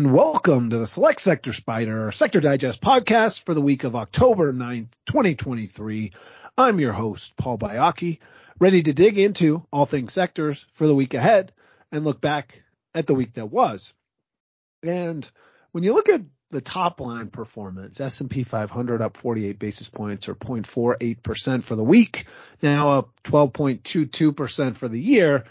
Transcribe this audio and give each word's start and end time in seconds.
And 0.00 0.14
welcome 0.14 0.70
to 0.70 0.78
the 0.78 0.86
Select 0.86 1.20
Sector 1.20 1.50
SPDR 1.50 2.14
Sector 2.14 2.40
Digest 2.40 2.80
podcast 2.80 3.42
for 3.42 3.52
the 3.52 3.60
week 3.60 3.84
of 3.84 3.94
October 3.94 4.50
9th, 4.50 4.88
2023. 5.04 6.12
I'm 6.56 6.80
your 6.80 6.94
host, 6.94 7.36
Paul 7.36 7.58
Baiocchi, 7.58 8.18
ready 8.58 8.82
to 8.82 8.94
dig 8.94 9.18
into 9.18 9.66
all 9.70 9.84
things 9.84 10.14
sectors 10.14 10.64
for 10.72 10.86
the 10.86 10.94
week 10.94 11.12
ahead 11.12 11.52
and 11.92 12.02
look 12.02 12.18
back 12.18 12.62
at 12.94 13.06
the 13.06 13.12
week 13.12 13.34
that 13.34 13.50
was. 13.50 13.92
And 14.82 15.30
when 15.72 15.84
you 15.84 15.92
look 15.92 16.08
at 16.08 16.22
the 16.48 16.62
top 16.62 16.98
line 17.02 17.28
performance, 17.28 18.00
S&P 18.00 18.42
500 18.42 19.02
up 19.02 19.18
48 19.18 19.58
basis 19.58 19.90
points 19.90 20.30
or 20.30 20.34
0.48% 20.34 21.62
for 21.62 21.76
the 21.76 21.84
week, 21.84 22.24
now 22.62 22.92
up 22.92 23.10
12.22% 23.24 24.76
for 24.76 24.88
the 24.88 24.98
year 24.98 25.44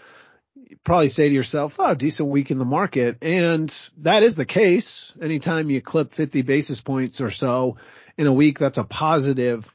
probably 0.83 1.07
say 1.07 1.29
to 1.29 1.35
yourself, 1.35 1.75
oh, 1.79 1.93
decent 1.95 2.29
week 2.29 2.51
in 2.51 2.57
the 2.57 2.65
market. 2.65 3.23
And 3.23 3.69
that 3.97 4.23
is 4.23 4.35
the 4.35 4.45
case. 4.45 5.11
Anytime 5.21 5.69
you 5.69 5.81
clip 5.81 6.13
50 6.13 6.41
basis 6.43 6.81
points 6.81 7.21
or 7.21 7.31
so 7.31 7.77
in 8.17 8.27
a 8.27 8.33
week, 8.33 8.59
that's 8.59 8.77
a 8.77 8.83
positive 8.83 9.73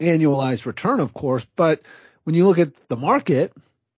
annualized 0.00 0.66
return, 0.66 1.00
of 1.00 1.12
course. 1.12 1.46
But 1.56 1.82
when 2.24 2.34
you 2.34 2.46
look 2.46 2.58
at 2.58 2.74
the 2.88 2.96
market 2.96 3.52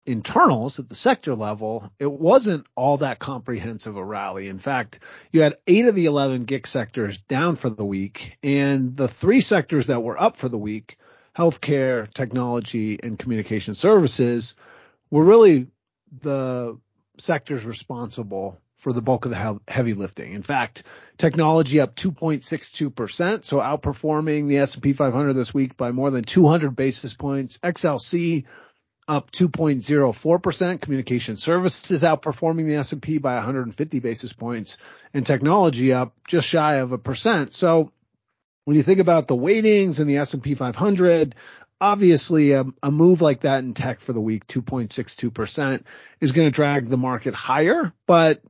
internals 0.05 0.81
at 0.81 0.89
the 0.89 0.95
sector 0.95 1.35
level, 1.35 1.91
it 1.99 2.11
wasn't 2.11 2.67
all 2.75 2.99
that 2.99 3.21
comprehensive 3.21 3.97
a 3.97 4.05
rally. 4.05 4.49
In 4.49 4.59
fact, 4.59 4.99
you 5.31 5.43
had 5.43 5.59
eight 5.67 5.87
of 5.87 5.95
the 5.95 6.07
11 6.07 6.47
GIC 6.47 6.67
sectors 6.67 7.19
down 7.19 7.55
for 7.55 7.71
the 7.71 7.85
week 7.85 8.37
and 8.43 8.97
the 8.97 9.09
three 9.09 9.41
sectors 9.41 9.87
that 9.87 10.03
were 10.03 10.21
up 10.21 10.37
for 10.37 10.49
the 10.49 10.59
week, 10.59 10.97
healthcare, 11.37 12.13
technology, 12.13 12.99
and 13.01 13.19
communication 13.19 13.75
services 13.75 14.55
were 15.11 15.25
really 15.25 15.69
the 16.21 16.79
sectors 17.19 17.65
responsible 17.65 18.59
for 18.77 18.93
the 18.93 19.01
bulk 19.01 19.25
of 19.25 19.31
the 19.31 19.61
heavy 19.69 19.95
lifting. 19.95 20.33
In 20.33 20.43
fact, 20.43 20.83
technology 21.17 21.81
up 21.81 21.95
2.62%, 21.95 23.45
so 23.45 23.59
outperforming 23.59 24.49
the 24.49 24.59
S&P 24.59 24.93
500 24.93 25.35
this 25.35 25.55
week 25.55 25.77
by 25.77 25.93
more 25.93 26.11
than 26.11 26.25
200 26.25 26.75
basis 26.75 27.15
points. 27.15 27.59
XLC 27.59 28.45
up 29.07 29.31
2.04%. 29.31 30.81
Communication 30.81 31.37
services 31.37 32.03
outperforming 32.03 32.67
the 32.67 32.75
S&P 32.77 33.19
by 33.19 33.35
150 33.35 34.01
basis 34.01 34.33
points 34.33 34.79
and 35.15 35.25
technology 35.25 35.93
up 35.93 36.15
just 36.27 36.49
shy 36.49 36.77
of 36.77 36.91
a 36.93 36.99
percent. 36.99 37.55
So 37.55 37.93
when 38.65 38.77
you 38.77 38.83
think 38.83 39.01
about 39.01 39.29
the 39.29 39.37
weightings 39.37 40.01
in 40.01 40.07
the 40.07 40.19
S&P 40.19 40.55
500, 40.55 41.35
obviously 41.83 42.53
a, 42.53 42.65
a, 42.81 42.93
move 42.93 43.21
like 43.21 43.41
that 43.41 43.65
in 43.65 43.75
tech 43.75 44.01
for 44.01 44.13
the 44.13 44.21
week, 44.21 44.47
2.62% 44.47 45.83
is 46.21 46.31
going 46.31 46.47
to 46.47 46.55
drag 46.55 46.89
the 46.89 46.97
market 46.97 47.35
higher. 47.35 47.93
But 48.07 48.41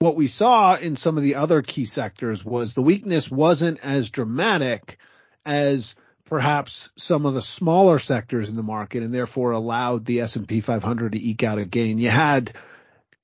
what 0.00 0.16
we 0.16 0.26
saw 0.26 0.76
in 0.76 0.96
some 0.96 1.16
of 1.16 1.22
the 1.22 1.36
other 1.36 1.62
key 1.62 1.86
sectors 1.86 2.44
was 2.44 2.74
the 2.74 2.82
weakness 2.82 3.30
wasn't 3.30 3.82
as 3.82 4.10
dramatic 4.10 4.98
as 5.46 5.96
perhaps 6.26 6.90
some 6.98 7.24
of 7.24 7.32
the 7.32 7.40
smaller 7.40 7.98
sectors 7.98 8.50
in 8.50 8.56
the 8.56 8.62
market 8.62 9.02
and 9.02 9.14
therefore 9.14 9.52
allowed 9.52 10.04
the 10.04 10.20
S&P 10.20 10.60
500 10.60 11.12
to 11.12 11.18
eke 11.18 11.44
out 11.44 11.58
a 11.58 11.64
gain. 11.64 11.96
You 11.96 12.10
had 12.10 12.52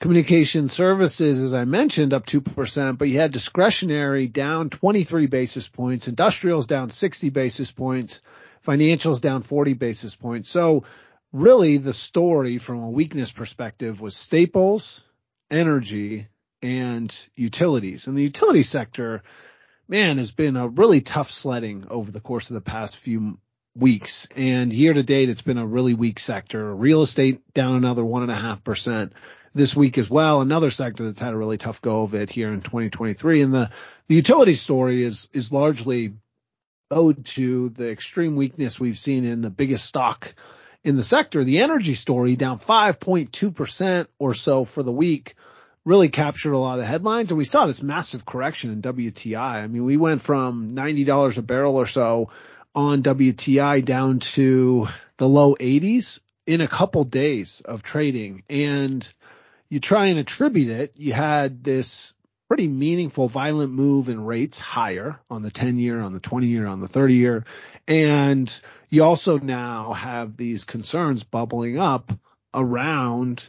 communication 0.00 0.68
services, 0.68 1.42
as 1.42 1.52
I 1.52 1.64
mentioned, 1.64 2.14
up 2.14 2.24
2%, 2.24 2.98
but 2.98 3.08
you 3.08 3.18
had 3.18 3.32
discretionary 3.32 4.28
down 4.28 4.70
23 4.70 5.26
basis 5.26 5.68
points, 5.68 6.08
industrials 6.08 6.66
down 6.66 6.90
60 6.90 7.30
basis 7.30 7.70
points, 7.72 8.20
financials 8.66 9.20
down 9.20 9.42
40 9.42 9.74
basis 9.74 10.14
points. 10.14 10.50
So 10.50 10.84
really 11.32 11.78
the 11.78 11.92
story 11.92 12.58
from 12.58 12.80
a 12.80 12.90
weakness 12.90 13.32
perspective 13.32 14.00
was 14.00 14.16
staples, 14.16 15.02
energy, 15.50 16.28
and 16.62 17.14
utilities. 17.34 18.06
And 18.06 18.16
the 18.16 18.22
utility 18.22 18.62
sector, 18.62 19.22
man, 19.88 20.18
has 20.18 20.30
been 20.30 20.56
a 20.56 20.68
really 20.68 21.00
tough 21.00 21.32
sledding 21.32 21.86
over 21.90 22.10
the 22.10 22.20
course 22.20 22.50
of 22.50 22.54
the 22.54 22.60
past 22.60 22.98
few 22.98 23.38
weeks. 23.74 24.28
And 24.36 24.72
year 24.72 24.92
to 24.92 25.02
date, 25.02 25.28
it's 25.28 25.42
been 25.42 25.58
a 25.58 25.66
really 25.66 25.94
weak 25.94 26.20
sector. 26.20 26.74
Real 26.74 27.02
estate 27.02 27.52
down 27.52 27.76
another 27.76 28.04
one 28.04 28.22
and 28.22 28.32
a 28.32 28.36
half 28.36 28.62
percent 28.62 29.12
this 29.54 29.74
week 29.74 29.98
as 29.98 30.08
well. 30.08 30.40
Another 30.40 30.70
sector 30.70 31.04
that's 31.04 31.20
had 31.20 31.34
a 31.34 31.36
really 31.36 31.58
tough 31.58 31.80
go 31.80 32.02
of 32.02 32.14
it 32.14 32.30
here 32.30 32.52
in 32.52 32.60
2023. 32.60 33.42
And 33.42 33.54
the, 33.54 33.70
the 34.08 34.14
utility 34.14 34.54
story 34.54 35.02
is, 35.02 35.28
is 35.32 35.52
largely 35.52 36.14
owed 36.90 37.24
to 37.24 37.68
the 37.70 37.90
extreme 37.90 38.36
weakness 38.36 38.80
we've 38.80 38.98
seen 38.98 39.24
in 39.24 39.40
the 39.40 39.50
biggest 39.50 39.84
stock 39.84 40.34
in 40.84 40.96
the 40.96 41.04
sector. 41.04 41.44
The 41.44 41.60
energy 41.60 41.94
story 41.94 42.36
down 42.36 42.58
5.2% 42.58 44.06
or 44.18 44.34
so 44.34 44.64
for 44.64 44.82
the 44.82 44.92
week 44.92 45.34
really 45.84 46.08
captured 46.08 46.52
a 46.52 46.58
lot 46.58 46.74
of 46.74 46.80
the 46.80 46.86
headlines. 46.86 47.30
And 47.30 47.38
we 47.38 47.44
saw 47.44 47.66
this 47.66 47.82
massive 47.82 48.24
correction 48.24 48.70
in 48.72 48.82
WTI. 48.82 49.62
I 49.62 49.66
mean, 49.66 49.84
we 49.84 49.96
went 49.96 50.22
from 50.22 50.74
$90 50.74 51.38
a 51.38 51.42
barrel 51.42 51.76
or 51.76 51.86
so 51.86 52.30
on 52.74 53.02
WTI 53.02 53.84
down 53.84 54.18
to 54.20 54.88
the 55.16 55.28
low 55.28 55.54
80s 55.54 56.20
in 56.46 56.60
a 56.60 56.68
couple 56.68 57.04
days 57.04 57.60
of 57.64 57.82
trading. 57.82 58.42
And 58.48 59.06
you 59.70 59.80
try 59.80 60.06
and 60.06 60.18
attribute 60.18 60.70
it. 60.70 60.94
You 60.96 61.12
had 61.12 61.62
this 61.62 62.12
pretty 62.48 62.68
meaningful 62.68 63.28
violent 63.28 63.72
move 63.72 64.08
in 64.08 64.24
rates 64.24 64.58
higher 64.58 65.20
on 65.30 65.42
the 65.42 65.50
10 65.50 65.78
year, 65.78 66.00
on 66.00 66.14
the 66.14 66.20
20 66.20 66.46
year, 66.46 66.66
on 66.66 66.80
the 66.80 66.88
30 66.88 67.14
year. 67.14 67.44
And 67.86 68.60
you 68.88 69.04
also 69.04 69.38
now 69.38 69.92
have 69.92 70.36
these 70.36 70.64
concerns 70.64 71.24
bubbling 71.24 71.78
up 71.78 72.10
around 72.54 73.46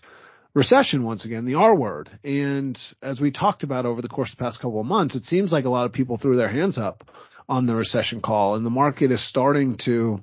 recession 0.54 1.04
once 1.04 1.24
again, 1.24 1.46
the 1.46 1.56
R 1.56 1.74
word. 1.74 2.10
And 2.26 2.80
as 3.02 3.22
we 3.22 3.32
talked 3.32 3.64
about 3.64 3.86
over 3.86 4.02
the 4.02 4.10
course 4.10 4.32
of 4.32 4.38
the 4.38 4.44
past 4.44 4.60
couple 4.60 4.82
of 4.82 4.86
months, 4.86 5.16
it 5.16 5.26
seems 5.26 5.54
like 5.54 5.66
a 5.66 5.70
lot 5.70 5.86
of 5.86 5.94
people 5.94 6.18
threw 6.18 6.36
their 6.36 6.50
hands 6.50 6.78
up 6.78 7.10
on 7.48 7.66
the 7.66 7.76
recession 7.76 8.20
call 8.20 8.56
and 8.56 8.66
the 8.66 8.70
market 8.70 9.12
is 9.12 9.22
starting 9.22 9.76
to 9.76 10.22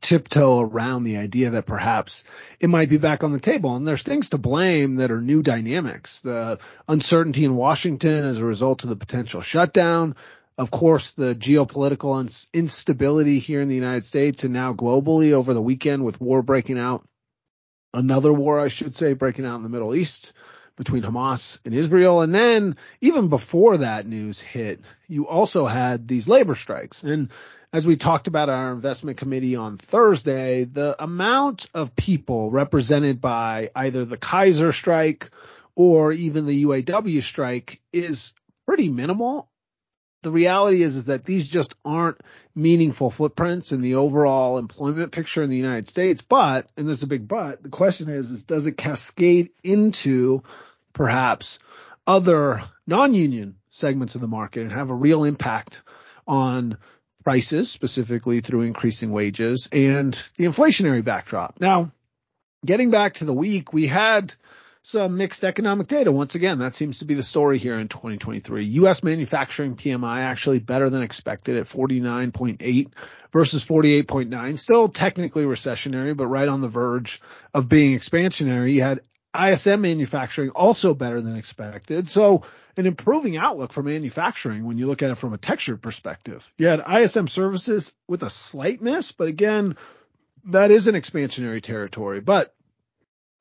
tiptoe 0.00 0.60
around 0.60 1.04
the 1.04 1.16
idea 1.16 1.50
that 1.50 1.66
perhaps 1.66 2.24
it 2.58 2.68
might 2.68 2.88
be 2.88 2.98
back 2.98 3.24
on 3.24 3.32
the 3.32 3.40
table. 3.40 3.76
And 3.76 3.86
there's 3.86 4.02
things 4.02 4.30
to 4.30 4.38
blame 4.38 4.96
that 4.96 5.10
are 5.10 5.20
new 5.20 5.42
dynamics. 5.42 6.20
The 6.20 6.58
uncertainty 6.88 7.44
in 7.44 7.56
Washington 7.56 8.24
as 8.24 8.38
a 8.38 8.44
result 8.44 8.82
of 8.84 8.90
the 8.90 8.96
potential 8.96 9.40
shutdown. 9.40 10.16
Of 10.58 10.70
course, 10.70 11.12
the 11.12 11.34
geopolitical 11.34 12.46
instability 12.52 13.38
here 13.38 13.60
in 13.60 13.68
the 13.68 13.74
United 13.74 14.04
States 14.04 14.44
and 14.44 14.52
now 14.52 14.74
globally 14.74 15.32
over 15.32 15.54
the 15.54 15.62
weekend 15.62 16.04
with 16.04 16.20
war 16.20 16.42
breaking 16.42 16.78
out. 16.78 17.04
Another 17.92 18.32
war, 18.32 18.60
I 18.60 18.68
should 18.68 18.94
say, 18.94 19.14
breaking 19.14 19.46
out 19.46 19.56
in 19.56 19.62
the 19.62 19.68
Middle 19.68 19.94
East 19.94 20.32
between 20.76 21.02
Hamas 21.02 21.60
and 21.64 21.74
Israel. 21.74 22.22
And 22.22 22.34
then 22.34 22.76
even 23.00 23.28
before 23.28 23.78
that 23.78 24.06
news 24.06 24.40
hit, 24.40 24.80
you 25.08 25.26
also 25.26 25.66
had 25.66 26.08
these 26.08 26.28
labor 26.28 26.54
strikes. 26.54 27.04
And 27.04 27.30
as 27.72 27.86
we 27.86 27.96
talked 27.96 28.26
about 28.26 28.48
our 28.48 28.72
investment 28.72 29.18
committee 29.18 29.56
on 29.56 29.76
Thursday, 29.76 30.64
the 30.64 31.00
amount 31.02 31.68
of 31.74 31.94
people 31.94 32.50
represented 32.50 33.20
by 33.20 33.70
either 33.76 34.04
the 34.04 34.16
Kaiser 34.16 34.72
strike 34.72 35.30
or 35.76 36.12
even 36.12 36.46
the 36.46 36.64
UAW 36.64 37.22
strike 37.22 37.80
is 37.92 38.32
pretty 38.66 38.88
minimal. 38.88 39.48
The 40.22 40.30
reality 40.30 40.82
is, 40.82 40.96
is 40.96 41.04
that 41.06 41.24
these 41.24 41.48
just 41.48 41.74
aren't 41.84 42.20
meaningful 42.54 43.10
footprints 43.10 43.72
in 43.72 43.80
the 43.80 43.94
overall 43.94 44.58
employment 44.58 45.12
picture 45.12 45.42
in 45.42 45.48
the 45.48 45.56
United 45.56 45.88
States. 45.88 46.20
But, 46.20 46.68
and 46.76 46.86
there's 46.86 47.02
a 47.02 47.06
big 47.06 47.26
but, 47.26 47.62
the 47.62 47.70
question 47.70 48.08
is, 48.08 48.30
is 48.30 48.42
does 48.42 48.66
it 48.66 48.76
cascade 48.76 49.50
into 49.62 50.42
perhaps 50.92 51.58
other 52.06 52.62
non-union 52.86 53.56
segments 53.70 54.14
of 54.14 54.20
the 54.20 54.26
market 54.26 54.62
and 54.62 54.72
have 54.72 54.90
a 54.90 54.94
real 54.94 55.24
impact 55.24 55.82
on 56.26 56.76
prices, 57.24 57.70
specifically 57.70 58.40
through 58.40 58.62
increasing 58.62 59.10
wages 59.10 59.68
and 59.72 60.14
the 60.36 60.44
inflationary 60.44 61.04
backdrop. 61.04 61.60
Now, 61.60 61.92
getting 62.64 62.90
back 62.90 63.14
to 63.14 63.24
the 63.24 63.34
week, 63.34 63.72
we 63.72 63.86
had 63.86 64.34
some 64.82 65.18
mixed 65.18 65.44
economic 65.44 65.88
data. 65.88 66.10
Once 66.10 66.34
again, 66.34 66.60
that 66.60 66.74
seems 66.74 67.00
to 67.00 67.04
be 67.04 67.14
the 67.14 67.22
story 67.22 67.58
here 67.58 67.78
in 67.78 67.88
2023. 67.88 68.64
U.S. 68.64 69.02
manufacturing 69.02 69.76
PMI 69.76 70.20
actually 70.20 70.58
better 70.58 70.88
than 70.88 71.02
expected 71.02 71.58
at 71.58 71.66
49.8 71.66 72.88
versus 73.30 73.64
48.9. 73.64 74.58
Still 74.58 74.88
technically 74.88 75.44
recessionary, 75.44 76.16
but 76.16 76.28
right 76.28 76.48
on 76.48 76.62
the 76.62 76.68
verge 76.68 77.20
of 77.52 77.68
being 77.68 77.98
expansionary. 77.98 78.72
You 78.72 78.82
had 78.82 79.00
ISM 79.38 79.80
manufacturing 79.80 80.50
also 80.50 80.94
better 80.94 81.20
than 81.20 81.36
expected. 81.36 82.08
So 82.08 82.42
an 82.76 82.86
improving 82.86 83.36
outlook 83.36 83.72
for 83.72 83.82
manufacturing 83.82 84.64
when 84.64 84.78
you 84.78 84.86
look 84.86 85.02
at 85.02 85.10
it 85.10 85.16
from 85.16 85.32
a 85.32 85.38
texture 85.38 85.76
perspective. 85.76 86.50
You 86.58 86.66
had 86.66 86.82
ISM 86.86 87.28
services 87.28 87.94
with 88.08 88.22
a 88.22 88.30
slight 88.30 88.80
miss, 88.80 89.12
but 89.12 89.28
again, 89.28 89.76
that 90.46 90.70
is 90.70 90.88
an 90.88 90.94
expansionary 90.94 91.60
territory. 91.60 92.20
But 92.20 92.54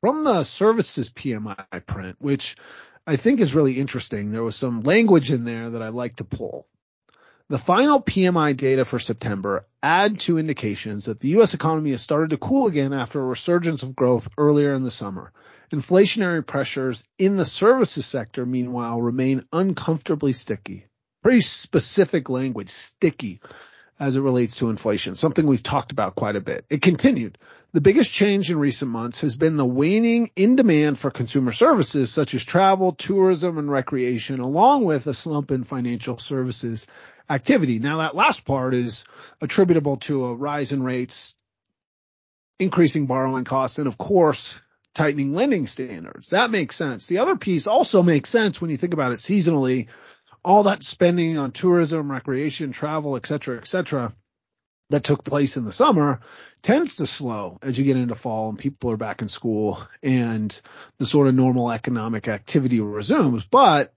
from 0.02 0.24
the 0.24 0.44
services 0.44 1.10
PMI 1.10 1.86
print, 1.86 2.18
which 2.20 2.56
I 3.08 3.16
think 3.16 3.40
is 3.40 3.56
really 3.56 3.80
interesting, 3.80 4.32
there 4.32 4.44
was 4.44 4.56
some 4.56 4.82
language 4.82 5.32
in 5.32 5.46
there 5.46 5.72
that 5.72 5.82
I 5.82 5.90
like 5.90 6.18
to 6.18 6.24
pull. 6.24 6.68
The 7.50 7.58
final 7.58 8.00
PMI 8.00 8.56
data 8.56 8.86
for 8.86 9.00
September 9.00 9.66
add 9.82 10.20
to 10.22 10.38
indications 10.38 11.06
that 11.06 11.20
the 11.20 11.30
U.S. 11.30 11.56
economy 11.56 11.90
has 11.92 12.02
started 12.02 12.30
to 12.30 12.38
cool 12.38 12.68
again 12.68 12.94
after 12.94 13.20
a 13.20 13.26
resurgence 13.26 13.82
of 13.82 13.96
growth 13.96 14.28
earlier 14.38 14.72
in 14.74 14.84
the 14.84 14.92
summer. 14.92 15.34
Inflationary 15.74 16.46
pressures 16.46 17.04
in 17.18 17.38
the 17.38 17.46
services 17.46 18.06
sector, 18.06 18.46
meanwhile, 18.46 19.02
remain 19.02 19.46
uncomfortably 19.52 20.34
sticky. 20.34 20.86
Pretty 21.24 21.42
specific 21.42 22.30
language, 22.30 22.70
sticky 22.70 23.42
as 24.00 24.16
it 24.16 24.22
relates 24.22 24.58
to 24.58 24.70
inflation, 24.70 25.16
something 25.16 25.46
we've 25.46 25.64
talked 25.64 25.92
about 25.92 26.16
quite 26.16 26.36
a 26.36 26.42
bit. 26.42 26.66
It 26.70 26.82
continued. 26.82 27.38
The 27.74 27.82
biggest 27.82 28.12
change 28.12 28.50
in 28.50 28.58
recent 28.58 28.90
months 28.90 29.22
has 29.22 29.36
been 29.36 29.58
the 29.58 29.66
waning 29.66 30.32
in 30.36 30.56
demand 30.56 30.98
for 30.98 31.12
consumer 31.12 31.52
services 31.52 32.12
such 32.12 32.34
as 32.34 32.44
travel, 32.44 32.94
tourism, 32.94 33.58
and 33.58 33.70
recreation, 33.70 34.40
along 34.40 34.86
with 34.86 35.06
a 35.08 35.14
slump 35.14 35.52
in 35.52 35.64
financial 35.64 36.18
services 36.18 36.88
activity. 37.30 37.78
Now 37.78 37.98
that 37.98 38.16
last 38.16 38.46
part 38.46 38.74
is 38.74 39.04
attributable 39.42 39.98
to 39.98 40.26
a 40.26 40.34
rise 40.34 40.72
in 40.72 40.82
rates, 40.82 41.36
increasing 42.58 43.06
borrowing 43.06 43.44
costs, 43.44 43.78
and 43.80 43.88
of 43.88 43.98
course, 43.98 44.60
tightening 44.96 45.34
lending 45.34 45.68
standards. 45.68 46.30
That 46.30 46.50
makes 46.50 46.76
sense. 46.76 47.06
The 47.06 47.20
other 47.20 47.36
piece 47.36 47.68
also 47.68 48.02
makes 48.02 48.30
sense 48.30 48.60
when 48.60 48.72
you 48.72 48.78
think 48.78 48.94
about 48.94 49.12
it 49.12 49.20
seasonally 49.20 49.88
all 50.50 50.64
that 50.64 50.82
spending 50.84 51.38
on 51.38 51.52
tourism, 51.52 52.12
recreation, 52.12 52.72
travel, 52.72 53.16
et 53.16 53.28
cetera, 53.28 53.58
et 53.58 53.68
cetera, 53.68 54.12
that 54.90 55.04
took 55.04 55.24
place 55.24 55.58
in 55.58 55.64
the 55.64 55.72
summer 55.72 56.22
tends 56.64 56.96
to 56.96 57.06
slow 57.06 57.60
as 57.62 57.78
you 57.78 57.86
get 57.86 57.98
into 57.98 58.16
fall 58.16 58.50
and 58.50 58.58
people 58.58 58.90
are 58.90 58.98
back 58.98 59.22
in 59.22 59.30
school 59.30 59.80
and 60.02 60.60
the 60.98 61.06
sort 61.06 61.28
of 61.28 61.36
normal 61.36 61.72
economic 61.72 62.28
activity 62.28 62.80
resumes. 62.80 63.44
But 63.46 63.94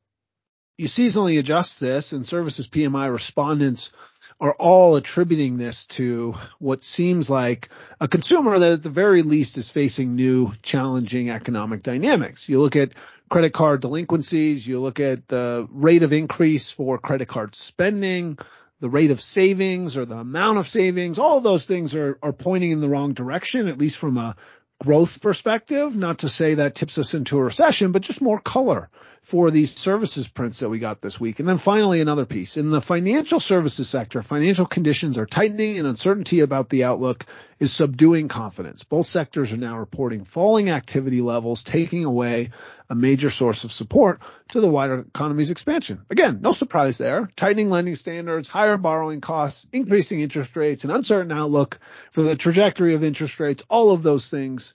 you 0.82 0.88
seasonally 0.88 1.38
adjust 1.38 1.78
this 1.78 2.12
and 2.12 2.26
services 2.26 2.66
PMI 2.66 3.12
respondents 3.12 3.92
are 4.40 4.52
all 4.54 4.96
attributing 4.96 5.56
this 5.56 5.86
to 5.86 6.34
what 6.58 6.82
seems 6.82 7.30
like 7.30 7.68
a 8.00 8.08
consumer 8.08 8.58
that 8.58 8.72
at 8.72 8.82
the 8.82 8.88
very 8.88 9.22
least 9.22 9.58
is 9.58 9.68
facing 9.68 10.16
new 10.16 10.52
challenging 10.60 11.30
economic 11.30 11.84
dynamics. 11.84 12.48
You 12.48 12.60
look 12.60 12.74
at 12.74 12.94
credit 13.30 13.52
card 13.52 13.80
delinquencies, 13.80 14.66
you 14.66 14.80
look 14.80 14.98
at 14.98 15.28
the 15.28 15.68
rate 15.70 16.02
of 16.02 16.12
increase 16.12 16.72
for 16.72 16.98
credit 16.98 17.28
card 17.28 17.54
spending, 17.54 18.36
the 18.80 18.90
rate 18.90 19.12
of 19.12 19.20
savings 19.20 19.96
or 19.96 20.04
the 20.04 20.18
amount 20.18 20.58
of 20.58 20.66
savings, 20.66 21.20
all 21.20 21.36
of 21.36 21.44
those 21.44 21.64
things 21.64 21.94
are, 21.94 22.18
are 22.24 22.32
pointing 22.32 22.72
in 22.72 22.80
the 22.80 22.88
wrong 22.88 23.12
direction, 23.12 23.68
at 23.68 23.78
least 23.78 23.98
from 23.98 24.18
a 24.18 24.34
growth 24.82 25.22
perspective. 25.22 25.96
Not 25.96 26.18
to 26.18 26.28
say 26.28 26.54
that 26.54 26.74
tips 26.74 26.98
us 26.98 27.14
into 27.14 27.38
a 27.38 27.44
recession, 27.44 27.92
but 27.92 28.02
just 28.02 28.20
more 28.20 28.40
color 28.40 28.90
for 29.22 29.52
these 29.52 29.74
services 29.74 30.26
prints 30.26 30.58
that 30.58 30.68
we 30.68 30.80
got 30.80 31.00
this 31.00 31.20
week. 31.20 31.38
And 31.38 31.48
then 31.48 31.58
finally, 31.58 32.00
another 32.00 32.26
piece 32.26 32.56
in 32.56 32.70
the 32.70 32.80
financial 32.80 33.38
services 33.38 33.88
sector, 33.88 34.20
financial 34.20 34.66
conditions 34.66 35.16
are 35.16 35.26
tightening 35.26 35.78
and 35.78 35.86
uncertainty 35.86 36.40
about 36.40 36.68
the 36.68 36.84
outlook 36.84 37.24
is 37.60 37.72
subduing 37.72 38.26
confidence. 38.26 38.82
Both 38.82 39.06
sectors 39.06 39.52
are 39.52 39.58
now 39.58 39.78
reporting 39.78 40.24
falling 40.24 40.70
activity 40.70 41.20
levels, 41.20 41.62
taking 41.62 42.04
away 42.04 42.50
a 42.92 42.94
major 42.94 43.30
source 43.30 43.64
of 43.64 43.72
support 43.72 44.20
to 44.50 44.60
the 44.60 44.68
wider 44.68 44.98
economy's 44.98 45.50
expansion. 45.50 46.04
Again, 46.10 46.40
no 46.42 46.52
surprise 46.52 46.98
there. 46.98 47.26
Tightening 47.36 47.70
lending 47.70 47.94
standards, 47.94 48.48
higher 48.48 48.76
borrowing 48.76 49.22
costs, 49.22 49.66
increasing 49.72 50.20
interest 50.20 50.54
rates, 50.56 50.84
an 50.84 50.90
uncertain 50.90 51.32
outlook 51.32 51.78
for 52.10 52.22
the 52.22 52.36
trajectory 52.36 52.94
of 52.94 53.02
interest 53.02 53.40
rates, 53.40 53.64
all 53.70 53.92
of 53.92 54.02
those 54.02 54.28
things 54.28 54.74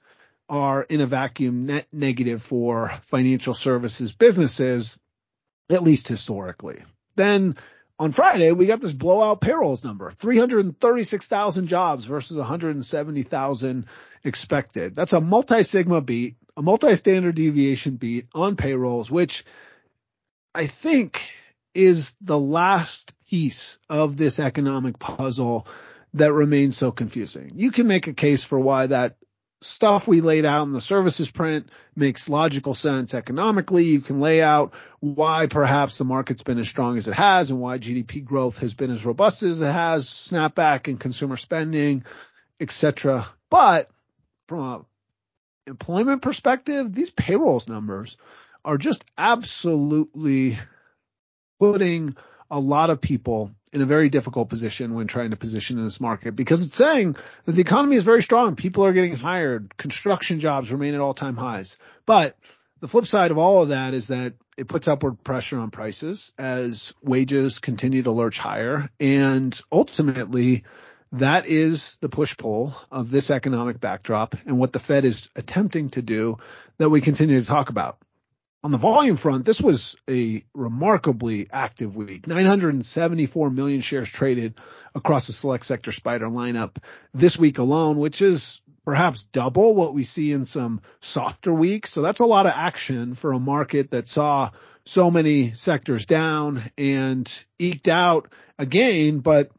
are 0.49 0.81
in 0.81 0.99
a 1.01 1.05
vacuum 1.05 1.67
net 1.67 1.85
negative 1.93 2.41
for 2.41 2.89
financial 3.01 3.53
services 3.53 4.11
businesses, 4.11 4.99
at 5.69 5.83
least 5.83 6.07
historically. 6.07 6.83
Then 7.15 7.55
on 7.99 8.11
Friday, 8.11 8.51
we 8.51 8.67
got 8.67 8.79
this 8.79 8.93
blowout 8.93 9.41
payrolls 9.41 9.83
number, 9.83 10.11
336,000 10.11 11.67
jobs 11.67 12.05
versus 12.05 12.37
170,000 12.37 13.85
expected. 14.23 14.95
That's 14.95 15.13
a 15.13 15.21
multi-sigma 15.21 16.01
beat, 16.01 16.35
a 16.55 16.61
multi-standard 16.61 17.35
deviation 17.35 17.95
beat 17.95 18.27
on 18.33 18.55
payrolls, 18.55 19.09
which 19.09 19.45
I 20.53 20.67
think 20.67 21.21
is 21.73 22.15
the 22.21 22.37
last 22.37 23.13
piece 23.29 23.79
of 23.89 24.17
this 24.17 24.39
economic 24.39 24.99
puzzle 24.99 25.67
that 26.13 26.33
remains 26.33 26.77
so 26.77 26.91
confusing. 26.91 27.51
You 27.55 27.71
can 27.71 27.87
make 27.87 28.07
a 28.07 28.13
case 28.13 28.43
for 28.43 28.59
why 28.59 28.87
that 28.87 29.17
stuff 29.61 30.07
we 30.07 30.21
laid 30.21 30.45
out 30.45 30.63
in 30.63 30.71
the 30.71 30.81
services 30.81 31.29
print 31.31 31.67
makes 31.95 32.29
logical 32.29 32.73
sense 32.73 33.13
economically. 33.13 33.85
You 33.85 34.01
can 34.01 34.19
lay 34.19 34.41
out 34.41 34.73
why 34.99 35.47
perhaps 35.47 35.97
the 35.97 36.05
market's 36.05 36.43
been 36.43 36.59
as 36.59 36.69
strong 36.69 36.97
as 36.97 37.07
it 37.07 37.15
has 37.15 37.49
and 37.49 37.59
why 37.59 37.79
GDP 37.79 38.23
growth 38.23 38.59
has 38.59 38.73
been 38.73 38.91
as 38.91 39.05
robust 39.05 39.43
as 39.43 39.61
it 39.61 39.71
has, 39.71 40.07
snapback 40.07 40.87
in 40.87 40.97
consumer 40.97 41.37
spending, 41.37 42.03
etc. 42.59 43.27
But 43.49 43.89
from 44.47 44.59
a 44.59 44.81
employment 45.69 46.21
perspective, 46.21 46.93
these 46.93 47.09
payrolls 47.09 47.67
numbers 47.67 48.17
are 48.63 48.77
just 48.77 49.03
absolutely 49.17 50.57
putting 51.59 52.15
a 52.49 52.59
lot 52.59 52.89
of 52.89 53.01
people 53.01 53.51
in 53.73 53.81
a 53.81 53.85
very 53.85 54.09
difficult 54.09 54.49
position 54.49 54.93
when 54.93 55.07
trying 55.07 55.31
to 55.31 55.37
position 55.37 55.77
in 55.77 55.83
this 55.83 55.99
market 55.99 56.35
because 56.35 56.65
it's 56.65 56.77
saying 56.77 57.15
that 57.45 57.51
the 57.51 57.61
economy 57.61 57.95
is 57.95 58.03
very 58.03 58.23
strong. 58.23 58.55
People 58.55 58.85
are 58.85 58.93
getting 58.93 59.15
hired. 59.15 59.75
Construction 59.77 60.39
jobs 60.39 60.71
remain 60.71 60.93
at 60.93 61.01
all 61.01 61.13
time 61.13 61.35
highs. 61.35 61.77
But 62.05 62.37
the 62.79 62.87
flip 62.87 63.05
side 63.05 63.31
of 63.31 63.37
all 63.37 63.63
of 63.63 63.69
that 63.69 63.93
is 63.93 64.07
that 64.07 64.33
it 64.57 64.67
puts 64.67 64.87
upward 64.87 65.23
pressure 65.23 65.59
on 65.59 65.71
prices 65.71 66.31
as 66.37 66.93
wages 67.01 67.59
continue 67.59 68.03
to 68.03 68.11
lurch 68.11 68.39
higher. 68.39 68.89
And 68.99 69.59
ultimately 69.71 70.63
that 71.13 71.47
is 71.47 71.97
the 71.97 72.09
push 72.09 72.35
pull 72.37 72.75
of 72.91 73.09
this 73.09 73.31
economic 73.31 73.79
backdrop 73.79 74.35
and 74.45 74.59
what 74.59 74.73
the 74.73 74.79
Fed 74.79 75.05
is 75.05 75.29
attempting 75.35 75.89
to 75.89 76.01
do 76.01 76.37
that 76.77 76.89
we 76.89 77.01
continue 77.01 77.39
to 77.39 77.47
talk 77.47 77.69
about 77.69 77.97
on 78.63 78.71
the 78.71 78.77
volume 78.77 79.17
front, 79.17 79.45
this 79.45 79.61
was 79.61 79.95
a 80.09 80.43
remarkably 80.53 81.47
active 81.51 81.95
week. 81.95 82.27
974 82.27 83.49
million 83.49 83.81
shares 83.81 84.09
traded 84.09 84.55
across 84.95 85.27
the 85.27 85.33
select 85.33 85.65
sector 85.65 85.91
SPDR 85.91 86.31
lineup 86.31 86.77
this 87.13 87.37
week 87.37 87.59
alone, 87.59 87.97
which 87.97 88.21
is 88.21 88.61
perhaps 88.83 89.25
double 89.25 89.75
what 89.75 89.93
we 89.93 90.03
see 90.03 90.31
in 90.31 90.45
some 90.45 90.81
softer 91.01 91.53
weeks. 91.53 91.91
So 91.91 92.01
that's 92.01 92.19
a 92.19 92.25
lot 92.25 92.45
of 92.45 92.53
action 92.55 93.13
for 93.13 93.31
a 93.31 93.39
market 93.39 93.91
that 93.91 94.07
saw 94.07 94.51
so 94.85 95.11
many 95.11 95.53
sectors 95.53 96.05
down 96.05 96.63
and 96.77 97.31
eked 97.59 97.87
out 97.87 98.33
a 98.57 98.65
gain, 98.65 99.19
but 99.19 99.51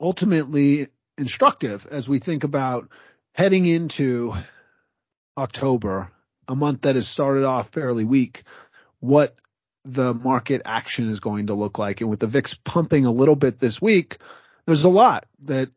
ultimately 0.00 0.88
instructive 1.16 1.86
as 1.90 2.08
we 2.08 2.18
think 2.18 2.44
about 2.44 2.88
heading 3.34 3.66
into 3.66 4.34
October 5.36 6.12
a 6.48 6.56
month 6.56 6.82
that 6.82 6.96
has 6.96 7.06
started 7.06 7.44
off 7.44 7.68
fairly 7.68 8.04
weak, 8.04 8.42
what 9.00 9.36
the 9.84 10.12
market 10.12 10.62
action 10.64 11.08
is 11.08 11.20
going 11.20 11.46
to 11.46 11.54
look 11.54 11.78
like. 11.78 12.00
And 12.00 12.10
with 12.10 12.20
the 12.20 12.26
VIX 12.26 12.54
pumping 12.64 13.06
a 13.06 13.12
little 13.12 13.36
bit 13.36 13.58
this 13.58 13.80
week, 13.80 14.18
there's 14.66 14.84
a 14.84 14.90
lot 14.90 15.26
that 15.44 15.70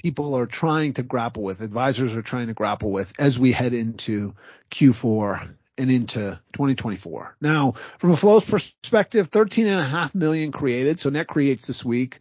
people 0.00 0.34
are 0.34 0.46
trying 0.46 0.92
to 0.94 1.02
grapple 1.02 1.42
with, 1.42 1.60
advisors 1.60 2.16
are 2.16 2.22
trying 2.22 2.48
to 2.48 2.54
grapple 2.54 2.90
with 2.90 3.12
as 3.18 3.38
we 3.38 3.52
head 3.52 3.74
into 3.74 4.34
Q4 4.70 5.54
and 5.76 5.90
into 5.90 6.40
2024. 6.52 7.36
Now, 7.40 7.72
from 7.72 8.10
a 8.10 8.16
flows 8.16 8.44
perspective, 8.44 9.28
13 9.28 9.66
and 9.66 9.80
a 9.80 9.84
half 9.84 10.14
million 10.14 10.52
created. 10.52 11.00
So 11.00 11.10
net 11.10 11.28
creates 11.28 11.66
this 11.66 11.84
week. 11.84 12.18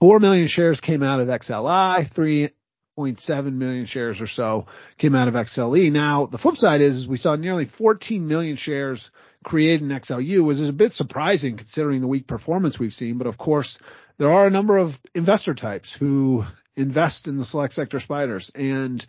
4 0.00 0.20
million 0.20 0.48
shares 0.48 0.80
came 0.80 1.02
out 1.02 1.20
of 1.20 1.28
XLI, 1.28 2.06
3 2.08 2.50
0.7 2.96 3.52
million 3.54 3.86
shares 3.86 4.20
or 4.20 4.26
so 4.26 4.66
came 4.98 5.14
out 5.14 5.28
of 5.28 5.34
XLE. 5.34 5.90
Now, 5.90 6.26
the 6.26 6.38
flip 6.38 6.56
side 6.56 6.80
is, 6.80 6.98
is 6.98 7.08
we 7.08 7.16
saw 7.16 7.34
nearly 7.34 7.64
14 7.64 8.26
million 8.26 8.56
shares 8.56 9.10
created 9.42 9.82
in 9.82 9.88
XLU, 9.88 10.44
which 10.44 10.58
is 10.58 10.68
a 10.68 10.72
bit 10.72 10.92
surprising 10.92 11.56
considering 11.56 12.00
the 12.00 12.06
weak 12.06 12.26
performance 12.26 12.78
we've 12.78 12.94
seen. 12.94 13.18
But 13.18 13.26
of 13.26 13.36
course, 13.36 13.78
there 14.18 14.30
are 14.30 14.46
a 14.46 14.50
number 14.50 14.78
of 14.78 14.98
investor 15.14 15.54
types 15.54 15.94
who 15.94 16.44
invest 16.76 17.26
in 17.26 17.36
the 17.36 17.44
select 17.44 17.74
sector 17.74 17.98
SPDRs 17.98 18.52
and 18.54 19.04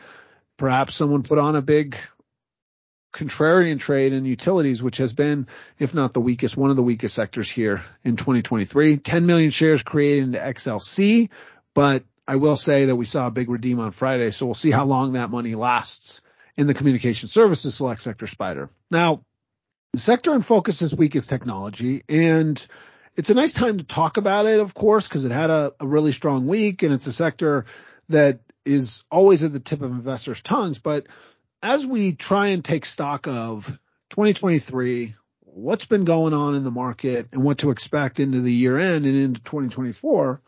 perhaps 0.57 0.95
someone 0.95 1.23
put 1.23 1.37
on 1.37 1.55
a 1.55 1.61
big 1.61 1.95
contrarian 3.13 3.79
trade 3.79 4.13
in 4.13 4.25
utilities, 4.25 4.83
which 4.83 4.97
has 4.97 5.13
been, 5.13 5.47
if 5.79 5.93
not 5.93 6.13
the 6.13 6.21
weakest, 6.21 6.57
one 6.57 6.69
of 6.69 6.75
the 6.75 6.83
weakest 6.83 7.15
sectors 7.15 7.49
here 7.49 7.83
in 8.03 8.17
2023. 8.17 8.97
10 8.97 9.25
million 9.25 9.51
shares 9.51 9.83
created 9.83 10.25
into 10.25 10.39
XLC, 10.39 11.29
but 11.73 12.03
I 12.27 12.37
will 12.37 12.55
say 12.55 12.85
that 12.85 12.95
we 12.95 13.05
saw 13.05 13.27
a 13.27 13.31
big 13.31 13.49
redeem 13.49 13.79
on 13.79 13.91
Friday, 13.91 14.31
so 14.31 14.45
we'll 14.45 14.55
see 14.55 14.71
how 14.71 14.85
long 14.85 15.13
that 15.13 15.29
money 15.29 15.55
lasts 15.55 16.21
in 16.57 16.67
the 16.67 16.73
communication 16.73 17.29
services 17.29 17.75
select 17.75 18.01
sector 18.01 18.25
SPDR. 18.25 18.69
Now, 18.89 19.23
the 19.93 19.99
sector 19.99 20.33
in 20.33 20.41
focus 20.41 20.79
this 20.79 20.93
week 20.93 21.15
is 21.15 21.27
technology 21.27 22.01
and 22.09 22.65
it's 23.15 23.29
a 23.29 23.33
nice 23.33 23.53
time 23.53 23.77
to 23.77 23.83
talk 23.83 24.17
about 24.17 24.45
it, 24.45 24.59
of 24.59 24.73
course, 24.73 25.07
because 25.07 25.25
it 25.25 25.31
had 25.31 25.49
a, 25.49 25.73
a, 25.79 25.87
really 25.87 26.11
strong 26.11 26.47
week 26.47 26.83
and 26.83 26.93
it's 26.93 27.07
a 27.07 27.13
sector 27.13 27.65
that 28.09 28.39
is 28.65 29.03
always 29.09 29.43
at 29.43 29.53
the 29.53 29.59
tip 29.59 29.81
of 29.81 29.91
investors' 29.91 30.41
tongues. 30.41 30.79
But 30.79 31.07
as 31.61 31.85
we 31.85 32.13
try 32.13 32.47
and 32.47 32.63
take 32.63 32.85
stock 32.85 33.27
of 33.27 33.67
2023, 34.09 35.15
what's 35.39 35.85
been 35.85 36.03
going 36.03 36.33
on 36.33 36.55
in 36.55 36.63
the 36.63 36.71
market 36.71 37.27
and 37.31 37.43
what 37.43 37.59
to 37.59 37.71
expect 37.71 38.19
into 38.19 38.41
the 38.41 38.51
year 38.51 38.77
end 38.77 39.05
and 39.05 39.15
into 39.15 39.41
2024, 39.41 40.41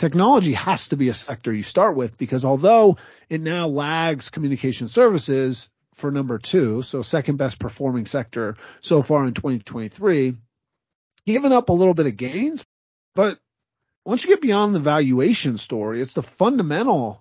technology 0.00 0.54
has 0.54 0.88
to 0.88 0.96
be 0.96 1.10
a 1.10 1.14
sector 1.14 1.52
you 1.52 1.62
start 1.62 1.94
with 1.94 2.16
because 2.16 2.46
although 2.46 2.96
it 3.28 3.42
now 3.42 3.68
lags 3.68 4.30
communication 4.30 4.88
services 4.88 5.68
for 5.94 6.10
number 6.10 6.38
two, 6.38 6.80
so 6.80 7.02
second 7.02 7.36
best 7.36 7.58
performing 7.58 8.06
sector 8.06 8.56
so 8.80 9.02
far 9.02 9.26
in 9.26 9.34
2023, 9.34 10.36
given 11.26 11.52
up 11.52 11.68
a 11.68 11.74
little 11.74 11.92
bit 11.92 12.06
of 12.06 12.16
gains, 12.16 12.64
but 13.14 13.38
once 14.02 14.24
you 14.24 14.30
get 14.30 14.40
beyond 14.40 14.74
the 14.74 14.80
valuation 14.80 15.58
story, 15.58 16.00
it's 16.00 16.14
the 16.14 16.22
fundamental 16.22 17.20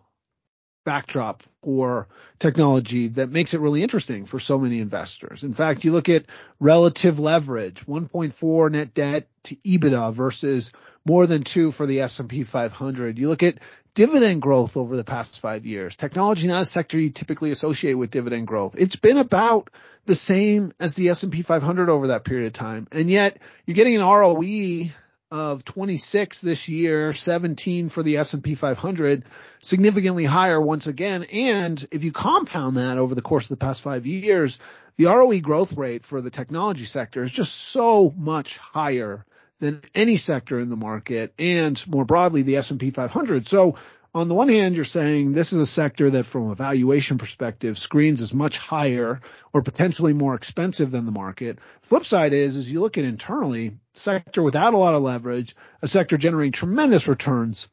backdrop 0.83 1.43
for 1.63 2.07
technology 2.39 3.09
that 3.09 3.29
makes 3.29 3.53
it 3.53 3.59
really 3.59 3.83
interesting 3.83 4.25
for 4.25 4.39
so 4.39 4.57
many 4.57 4.79
investors. 4.79 5.43
In 5.43 5.53
fact, 5.53 5.83
you 5.83 5.91
look 5.91 6.09
at 6.09 6.25
relative 6.59 7.19
leverage, 7.19 7.85
1.4 7.85 8.71
net 8.71 8.93
debt 8.93 9.27
to 9.43 9.55
EBITDA 9.57 10.13
versus 10.13 10.71
more 11.05 11.27
than 11.27 11.43
two 11.43 11.71
for 11.71 11.85
the 11.85 12.01
S&P 12.01 12.43
500. 12.43 13.17
You 13.17 13.29
look 13.29 13.43
at 13.43 13.59
dividend 13.93 14.41
growth 14.41 14.77
over 14.77 14.95
the 14.95 15.03
past 15.03 15.39
five 15.39 15.65
years. 15.65 15.95
Technology 15.95 16.47
not 16.47 16.61
a 16.61 16.65
sector 16.65 16.99
you 16.99 17.09
typically 17.09 17.51
associate 17.51 17.95
with 17.95 18.11
dividend 18.11 18.47
growth. 18.47 18.75
It's 18.77 18.95
been 18.95 19.17
about 19.17 19.69
the 20.05 20.15
same 20.15 20.71
as 20.79 20.95
the 20.95 21.09
S&P 21.09 21.41
500 21.41 21.89
over 21.89 22.07
that 22.07 22.23
period 22.23 22.47
of 22.47 22.53
time. 22.53 22.87
And 22.91 23.09
yet 23.09 23.41
you're 23.65 23.75
getting 23.75 23.95
an 23.95 24.01
ROE 24.01 24.89
of 25.31 25.63
26 25.63 26.41
this 26.41 26.69
year, 26.69 27.13
17 27.13 27.89
for 27.89 28.03
the 28.03 28.17
S&P 28.17 28.55
500, 28.55 29.25
significantly 29.61 30.25
higher 30.25 30.59
once 30.59 30.87
again. 30.87 31.23
And 31.23 31.85
if 31.91 32.03
you 32.03 32.11
compound 32.11 32.77
that 32.77 32.97
over 32.97 33.15
the 33.15 33.21
course 33.21 33.45
of 33.45 33.49
the 33.49 33.63
past 33.65 33.81
five 33.81 34.05
years, 34.05 34.59
the 34.97 35.05
ROE 35.05 35.39
growth 35.39 35.77
rate 35.77 36.03
for 36.03 36.21
the 36.21 36.31
technology 36.31 36.85
sector 36.85 37.23
is 37.23 37.31
just 37.31 37.53
so 37.53 38.13
much 38.17 38.57
higher 38.57 39.25
than 39.59 39.81
any 39.93 40.17
sector 40.17 40.59
in 40.59 40.69
the 40.69 40.75
market 40.75 41.33
and 41.37 41.81
more 41.87 42.05
broadly 42.05 42.41
the 42.41 42.57
S&P 42.57 42.89
500. 42.89 43.47
So 43.47 43.75
on 44.13 44.27
the 44.27 44.33
one 44.33 44.49
hand, 44.49 44.75
you're 44.75 44.85
saying 44.85 45.33
this 45.33 45.53
is 45.53 45.59
a 45.59 45.65
sector 45.65 46.09
that 46.11 46.25
from 46.25 46.49
a 46.49 46.55
valuation 46.55 47.17
perspective 47.17 47.77
screens 47.77 48.21
is 48.21 48.33
much 48.33 48.57
higher 48.57 49.21
or 49.53 49.61
potentially 49.61 50.13
more 50.13 50.33
expensive 50.33 50.89
than 50.89 51.05
the 51.05 51.11
market. 51.11 51.59
Flip 51.81 52.05
side 52.05 52.33
is, 52.33 52.55
as 52.55 52.71
you 52.71 52.81
look 52.81 52.97
at 52.97 53.05
internally, 53.05 53.77
sector 53.93 54.41
without 54.41 54.73
a 54.73 54.77
lot 54.77 54.95
of 54.95 55.03
leverage, 55.03 55.55
a 55.81 55.87
sector 55.87 56.17
generating 56.17 56.51
tremendous 56.51 57.07
returns 57.07 57.69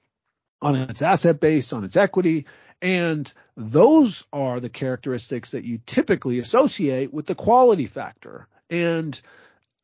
on 0.61 0.77
its 0.77 1.03
asset 1.03 1.41
base, 1.41 1.73
on 1.73 1.85
its 1.85 1.97
equity. 1.97 2.47
And 2.83 3.33
those 3.57 4.27
are 4.33 4.61
the 4.61 4.69
characteristics 4.69 5.53
that 5.53 5.65
you 5.65 5.81
typically 5.87 6.39
associate 6.39 7.13
with 7.13 7.27
the 7.27 7.35
quality 7.35 7.87
factor. 7.87 8.47
And 8.69 9.19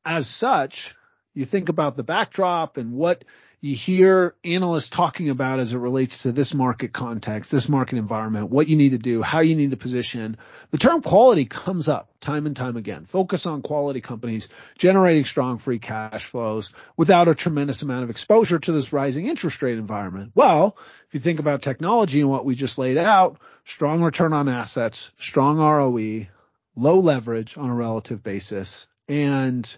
as 0.04 0.26
such, 0.26 0.94
you 1.34 1.46
think 1.46 1.70
about 1.70 1.96
the 1.96 2.02
backdrop 2.02 2.76
and 2.76 2.92
what 2.92 3.24
you 3.62 3.76
hear 3.76 4.34
analysts 4.42 4.88
talking 4.88 5.30
about 5.30 5.60
as 5.60 5.72
it 5.72 5.78
relates 5.78 6.24
to 6.24 6.32
this 6.32 6.52
market 6.52 6.92
context, 6.92 7.52
this 7.52 7.68
market 7.68 7.96
environment, 7.96 8.50
what 8.50 8.66
you 8.66 8.74
need 8.74 8.90
to 8.90 8.98
do, 8.98 9.22
how 9.22 9.38
you 9.38 9.54
need 9.54 9.70
to 9.70 9.76
position. 9.76 10.36
The 10.72 10.78
term 10.78 11.00
quality 11.00 11.44
comes 11.44 11.88
up 11.88 12.10
time 12.20 12.46
and 12.46 12.56
time 12.56 12.76
again. 12.76 13.04
Focus 13.04 13.46
on 13.46 13.62
quality 13.62 14.00
companies 14.00 14.48
generating 14.78 15.24
strong 15.24 15.58
free 15.58 15.78
cash 15.78 16.24
flows 16.24 16.72
without 16.96 17.28
a 17.28 17.36
tremendous 17.36 17.82
amount 17.82 18.02
of 18.02 18.10
exposure 18.10 18.58
to 18.58 18.72
this 18.72 18.92
rising 18.92 19.28
interest 19.28 19.62
rate 19.62 19.78
environment. 19.78 20.32
Well, 20.34 20.76
if 21.06 21.14
you 21.14 21.20
think 21.20 21.38
about 21.38 21.62
technology 21.62 22.20
and 22.20 22.28
what 22.28 22.44
we 22.44 22.56
just 22.56 22.78
laid 22.78 22.96
out, 22.96 23.38
strong 23.64 24.02
return 24.02 24.32
on 24.32 24.48
assets, 24.48 25.12
strong 25.18 25.58
ROE, 25.58 26.26
low 26.74 26.98
leverage 26.98 27.56
on 27.56 27.70
a 27.70 27.74
relative 27.76 28.24
basis, 28.24 28.88
and 29.06 29.72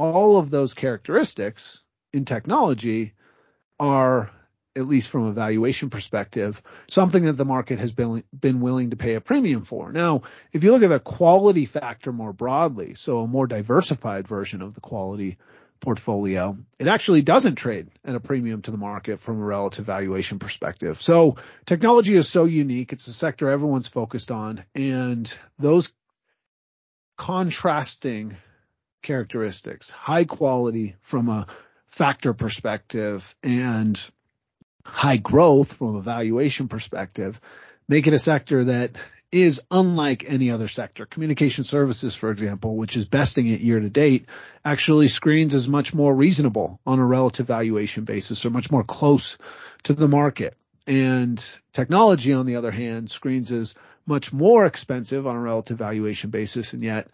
all 0.00 0.38
of 0.38 0.50
those 0.50 0.74
characteristics 0.74 1.84
in 2.12 2.24
technology 2.24 3.12
are 3.78 4.30
at 4.76 4.86
least 4.86 5.10
from 5.10 5.24
a 5.24 5.32
valuation 5.32 5.90
perspective, 5.90 6.62
something 6.88 7.24
that 7.24 7.36
the 7.36 7.44
market 7.44 7.78
has 7.78 7.92
been 7.92 8.22
been 8.38 8.60
willing 8.60 8.90
to 8.90 8.96
pay 8.96 9.14
a 9.14 9.20
premium 9.20 9.64
for. 9.64 9.92
Now, 9.92 10.22
if 10.52 10.64
you 10.64 10.70
look 10.72 10.82
at 10.82 10.88
the 10.88 11.00
quality 11.00 11.66
factor 11.66 12.12
more 12.12 12.32
broadly, 12.32 12.94
so 12.94 13.20
a 13.20 13.26
more 13.26 13.46
diversified 13.46 14.28
version 14.28 14.62
of 14.62 14.74
the 14.74 14.80
quality 14.80 15.38
portfolio, 15.80 16.56
it 16.78 16.86
actually 16.86 17.22
doesn't 17.22 17.56
trade 17.56 17.88
at 18.04 18.14
a 18.14 18.20
premium 18.20 18.62
to 18.62 18.70
the 18.70 18.76
market 18.76 19.18
from 19.18 19.40
a 19.40 19.44
relative 19.44 19.86
valuation 19.86 20.38
perspective. 20.38 21.00
So 21.00 21.36
technology 21.66 22.14
is 22.14 22.28
so 22.28 22.44
unique. 22.44 22.92
It's 22.92 23.06
a 23.06 23.12
sector 23.12 23.48
everyone's 23.48 23.88
focused 23.88 24.30
on 24.30 24.62
and 24.74 25.32
those 25.58 25.92
contrasting 27.16 28.36
characteristics, 29.02 29.90
high 29.90 30.24
quality 30.24 30.96
from 31.02 31.28
a 31.28 31.46
factor 31.88 32.32
perspective 32.32 33.34
and 33.42 34.10
high 34.86 35.16
growth 35.16 35.74
from 35.74 35.96
a 35.96 36.02
valuation 36.02 36.68
perspective 36.68 37.40
make 37.88 38.06
it 38.06 38.14
a 38.14 38.18
sector 38.18 38.64
that 38.64 38.92
is 39.32 39.62
unlike 39.70 40.24
any 40.26 40.50
other 40.50 40.68
sector. 40.68 41.06
Communication 41.06 41.64
services, 41.64 42.14
for 42.14 42.30
example, 42.30 42.76
which 42.76 42.96
is 42.96 43.06
besting 43.06 43.46
it 43.46 43.60
year 43.60 43.78
to 43.78 43.90
date, 43.90 44.26
actually 44.64 45.08
screens 45.08 45.54
as 45.54 45.68
much 45.68 45.94
more 45.94 46.14
reasonable 46.14 46.80
on 46.86 46.98
a 46.98 47.06
relative 47.06 47.46
valuation 47.46 48.04
basis 48.04 48.44
or 48.44 48.50
much 48.50 48.70
more 48.70 48.82
close 48.82 49.38
to 49.84 49.92
the 49.92 50.08
market. 50.08 50.56
And 50.86 51.44
technology, 51.72 52.32
on 52.32 52.46
the 52.46 52.56
other 52.56 52.72
hand, 52.72 53.10
screens 53.10 53.52
as 53.52 53.74
much 54.06 54.32
more 54.32 54.66
expensive 54.66 55.26
on 55.26 55.36
a 55.36 55.40
relative 55.40 55.78
valuation 55.78 56.30
basis 56.30 56.72
and 56.72 56.82
yet 56.82 57.08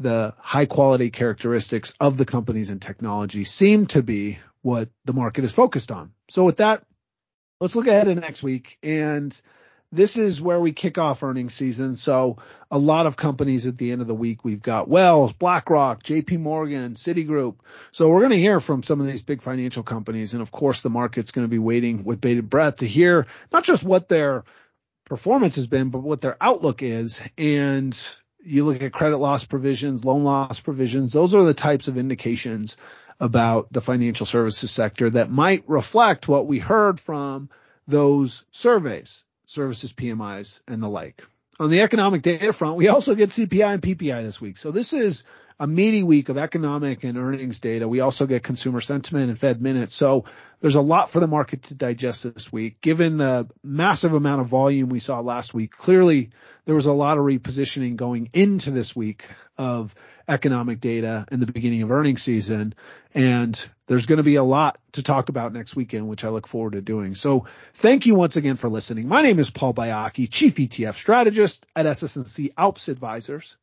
the 0.00 0.34
high 0.38 0.66
quality 0.66 1.10
characteristics 1.10 1.92
of 2.00 2.16
the 2.16 2.24
companies 2.24 2.70
and 2.70 2.80
technology 2.80 3.44
seem 3.44 3.86
to 3.86 4.02
be 4.02 4.38
what 4.62 4.88
the 5.04 5.12
market 5.12 5.44
is 5.44 5.52
focused 5.52 5.92
on. 5.92 6.12
So 6.28 6.44
with 6.44 6.56
that, 6.56 6.84
let's 7.60 7.76
look 7.76 7.86
ahead 7.86 8.06
to 8.06 8.14
next 8.14 8.42
week. 8.42 8.78
And 8.82 9.38
this 9.92 10.16
is 10.16 10.40
where 10.40 10.60
we 10.60 10.72
kick 10.72 10.98
off 10.98 11.22
earnings 11.22 11.52
season. 11.52 11.96
So 11.96 12.38
a 12.70 12.78
lot 12.78 13.06
of 13.06 13.16
companies 13.16 13.66
at 13.66 13.76
the 13.76 13.92
end 13.92 14.00
of 14.00 14.06
the 14.06 14.14
week, 14.14 14.44
we've 14.44 14.62
got 14.62 14.88
Wells, 14.88 15.32
BlackRock, 15.32 16.02
JP 16.02 16.40
Morgan, 16.40 16.94
Citigroup. 16.94 17.56
So 17.92 18.08
we're 18.08 18.20
going 18.20 18.30
to 18.30 18.38
hear 18.38 18.60
from 18.60 18.82
some 18.82 19.00
of 19.00 19.06
these 19.06 19.22
big 19.22 19.42
financial 19.42 19.82
companies. 19.82 20.32
And 20.32 20.42
of 20.42 20.50
course, 20.50 20.80
the 20.80 20.90
market's 20.90 21.32
going 21.32 21.44
to 21.44 21.50
be 21.50 21.58
waiting 21.58 22.04
with 22.04 22.20
bated 22.20 22.48
breath 22.48 22.76
to 22.76 22.86
hear 22.86 23.26
not 23.52 23.64
just 23.64 23.82
what 23.82 24.08
their 24.08 24.44
performance 25.06 25.56
has 25.56 25.66
been, 25.66 25.90
but 25.90 26.02
what 26.02 26.20
their 26.20 26.36
outlook 26.40 26.82
is. 26.82 27.20
And 27.36 27.98
you 28.44 28.64
look 28.64 28.82
at 28.82 28.92
credit 28.92 29.18
loss 29.18 29.44
provisions, 29.44 30.04
loan 30.04 30.24
loss 30.24 30.60
provisions, 30.60 31.12
those 31.12 31.34
are 31.34 31.42
the 31.42 31.54
types 31.54 31.88
of 31.88 31.98
indications 31.98 32.76
about 33.18 33.72
the 33.72 33.80
financial 33.80 34.26
services 34.26 34.70
sector 34.70 35.10
that 35.10 35.30
might 35.30 35.64
reflect 35.68 36.26
what 36.26 36.46
we 36.46 36.58
heard 36.58 36.98
from 36.98 37.50
those 37.86 38.44
surveys, 38.50 39.24
services 39.44 39.92
PMIs 39.92 40.60
and 40.66 40.82
the 40.82 40.88
like. 40.88 41.22
On 41.58 41.68
the 41.68 41.82
economic 41.82 42.22
data 42.22 42.52
front, 42.54 42.76
we 42.76 42.88
also 42.88 43.14
get 43.14 43.28
CPI 43.28 43.74
and 43.74 43.82
PPI 43.82 44.22
this 44.22 44.40
week. 44.40 44.56
So 44.56 44.70
this 44.70 44.94
is 44.94 45.24
a 45.60 45.66
meaty 45.66 46.02
week 46.02 46.30
of 46.30 46.38
economic 46.38 47.04
and 47.04 47.18
earnings 47.18 47.60
data. 47.60 47.86
We 47.86 48.00
also 48.00 48.26
get 48.26 48.42
consumer 48.42 48.80
sentiment 48.80 49.28
and 49.28 49.38
Fed 49.38 49.60
minutes. 49.60 49.94
So 49.94 50.24
there's 50.62 50.74
a 50.74 50.80
lot 50.80 51.10
for 51.10 51.20
the 51.20 51.26
market 51.26 51.64
to 51.64 51.74
digest 51.74 52.24
this 52.24 52.50
week. 52.50 52.80
Given 52.80 53.18
the 53.18 53.46
massive 53.62 54.14
amount 54.14 54.40
of 54.40 54.46
volume 54.46 54.88
we 54.88 55.00
saw 55.00 55.20
last 55.20 55.52
week, 55.52 55.72
clearly 55.72 56.30
there 56.64 56.74
was 56.74 56.86
a 56.86 56.94
lot 56.94 57.18
of 57.18 57.24
repositioning 57.24 57.96
going 57.96 58.30
into 58.32 58.70
this 58.70 58.96
week 58.96 59.28
of 59.58 59.94
economic 60.26 60.80
data 60.80 61.26
and 61.30 61.42
the 61.42 61.52
beginning 61.52 61.82
of 61.82 61.90
earnings 61.90 62.22
season. 62.22 62.74
And 63.12 63.60
there's 63.86 64.06
going 64.06 64.16
to 64.16 64.22
be 64.22 64.36
a 64.36 64.42
lot 64.42 64.78
to 64.92 65.02
talk 65.02 65.28
about 65.28 65.52
next 65.52 65.76
weekend, 65.76 66.08
which 66.08 66.24
I 66.24 66.30
look 66.30 66.46
forward 66.46 66.72
to 66.72 66.80
doing. 66.80 67.14
So 67.14 67.44
thank 67.74 68.06
you 68.06 68.14
once 68.14 68.36
again 68.36 68.56
for 68.56 68.70
listening. 68.70 69.08
My 69.08 69.20
name 69.20 69.38
is 69.38 69.50
Paul 69.50 69.74
Baiocchi, 69.74 70.30
Chief 70.30 70.54
ETF 70.54 70.94
Strategist 70.94 71.66
at 71.76 71.84
SS&C 71.84 72.52
Alps 72.56 72.88
Advisors. 72.88 73.58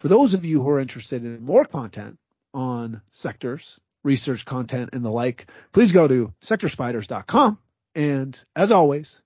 For 0.00 0.08
those 0.08 0.32
of 0.32 0.46
you 0.46 0.62
who 0.62 0.70
are 0.70 0.80
interested 0.80 1.24
in 1.24 1.44
more 1.44 1.66
content 1.66 2.18
on 2.54 3.02
sectors, 3.12 3.78
research 4.02 4.46
content 4.46 4.90
and 4.94 5.04
the 5.04 5.10
like, 5.10 5.46
please 5.72 5.92
go 5.92 6.08
to 6.08 6.32
sectorspdrs.com. 6.42 7.58
And 7.94 8.44
as 8.56 8.72
always, 8.72 9.20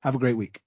have 0.00 0.14
a 0.14 0.18
great 0.18 0.36
week. 0.36 0.60